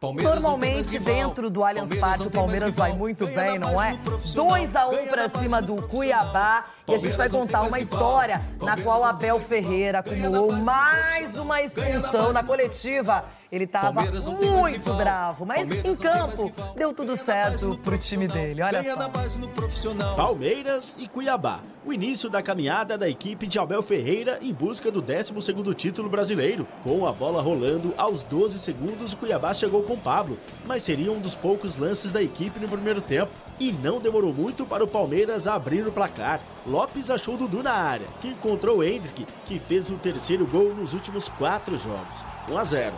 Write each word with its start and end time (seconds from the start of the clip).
Palmeiras 0.00 0.32
Normalmente 0.32 0.96
dentro 1.00 1.50
do 1.50 1.64
Allianz 1.64 1.96
Parque 1.96 2.28
o 2.28 2.30
Palmeiras 2.30 2.76
vai 2.76 2.92
muito 2.92 3.26
Ganha 3.26 3.50
bem, 3.50 3.58
não 3.58 3.82
é? 3.82 3.86
base 3.86 3.98
do 3.98 4.10
profissional. 4.10 4.48
2 4.50 4.76
a 4.76 4.86
1 4.86 4.90
Ganha 4.90 5.06
pra 5.08 5.28
na 5.28 5.40
cima 5.40 5.62
do 5.62 5.82
Cuiabá. 5.88 6.66
E 6.86 6.94
a 6.94 6.98
gente 6.98 7.16
vai 7.16 7.28
contar 7.28 7.62
uma 7.62 7.80
história 7.80 8.40
na 8.60 8.76
qual 8.76 9.04
Abel 9.04 9.40
Ferreira 9.40 9.98
acumulou 9.98 10.52
mais 10.52 11.36
uma 11.36 11.60
expulsão 11.62 12.32
na 12.32 12.44
coletiva. 12.44 13.24
Ele 13.50 13.64
estava 13.64 14.02
muito 14.02 14.92
bravo, 14.94 15.46
mas 15.46 15.68
Palmeiras 15.68 15.84
em 15.84 15.96
campo 15.96 16.52
deu 16.76 16.92
tudo 16.92 17.16
certo 17.16 17.78
pro 17.78 17.96
time 17.96 18.28
dele. 18.28 18.62
Olha 18.62 18.82
só. 18.82 20.14
Palmeiras 20.14 20.96
e 20.98 21.08
Cuiabá. 21.08 21.60
O 21.84 21.92
início 21.92 22.28
da 22.28 22.42
caminhada 22.42 22.98
da 22.98 23.08
equipe 23.08 23.46
de 23.46 23.58
Abel 23.58 23.82
Ferreira 23.82 24.38
em 24.42 24.52
busca 24.52 24.90
do 24.90 25.02
12º 25.02 25.74
título 25.74 26.10
brasileiro. 26.10 26.68
Com 26.82 27.06
a 27.06 27.12
bola 27.12 27.40
rolando 27.40 27.94
aos 27.96 28.22
12 28.22 28.60
segundos, 28.60 29.14
o 29.14 29.16
Cuiabá 29.16 29.54
chegou 29.54 29.82
com 29.82 29.96
Pablo, 29.96 30.38
mas 30.66 30.82
seria 30.82 31.10
um 31.10 31.18
dos 31.18 31.34
poucos 31.34 31.76
lances 31.76 32.12
da 32.12 32.22
equipe 32.22 32.60
no 32.60 32.68
primeiro 32.68 33.00
tempo. 33.00 33.30
E 33.58 33.72
não 33.72 33.98
demorou 33.98 34.32
muito 34.32 34.66
para 34.66 34.84
o 34.84 34.88
Palmeiras 34.88 35.46
abrir 35.46 35.86
o 35.86 35.90
placar. 35.90 36.40
Lopes 36.66 37.10
achou 37.10 37.36
Dudu 37.36 37.62
na 37.62 37.72
área, 37.72 38.06
que 38.20 38.28
encontrou 38.28 38.84
Hendrick, 38.84 39.26
que 39.46 39.58
fez 39.58 39.90
o 39.90 39.94
terceiro 39.94 40.46
gol 40.46 40.74
nos 40.74 40.92
últimos 40.92 41.28
quatro 41.30 41.78
jogos. 41.78 42.24
1 42.50 42.58
a 42.58 42.64
0. 42.64 42.94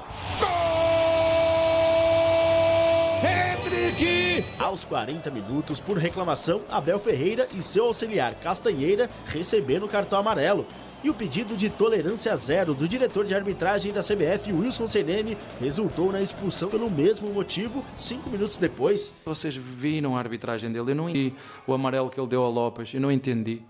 Hendrick! 3.23 4.45
Aos 4.59 4.85
40 4.85 5.31
minutos, 5.31 5.81
por 5.81 5.99
reclamação, 5.99 6.63
Abel 6.71 6.99
Ferreira 6.99 7.47
e 7.55 7.63
seu 7.63 7.85
auxiliar 7.85 8.35
Castanheira 8.35 9.11
receberam 9.27 9.87
o 9.87 9.89
cartão 9.89 10.19
amarelo. 10.19 10.67
E 11.03 11.09
o 11.09 11.15
pedido 11.15 11.57
de 11.57 11.71
tolerância 11.71 12.35
zero 12.37 12.75
do 12.75 12.87
diretor 12.87 13.25
de 13.25 13.35
arbitragem 13.35 13.93
da 13.93 14.03
CBF, 14.03 14.53
Wilson 14.53 14.87
Seneme, 14.87 15.37
resultou 15.59 16.13
na 16.13 16.21
expulsão 16.21 16.69
pelo 16.69 16.91
mesmo 16.91 17.31
motivo, 17.31 17.85
cinco 17.97 18.29
minutos 18.29 18.57
depois. 18.59 19.15
Vocês 19.25 19.57
viram 19.57 20.17
a 20.17 20.19
arbitragem 20.19 20.71
dele, 20.71 20.91
eu 20.91 20.95
não 20.95 21.09
entendi 21.09 21.35
o 21.67 21.73
amarelo 21.73 22.11
que 22.11 22.21
ele 22.21 22.29
deu 22.29 22.43
ao 22.43 22.51
Lopes, 22.51 22.93
eu 22.93 23.01
não 23.01 23.11
entendi. 23.11 23.63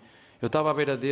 Eu 0.43 0.47
estava 0.47 0.71
à 0.71 0.75
beira 0.75 0.97
dele. 0.97 1.09